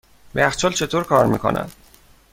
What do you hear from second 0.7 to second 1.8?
چطور کار میکند؟